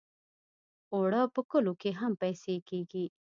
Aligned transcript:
اوړه 0.93 1.21
په 1.33 1.41
کلو 1.51 1.73
کې 1.81 1.89
هم 1.99 2.11
پېسې 2.21 2.55
کېږي 2.69 3.05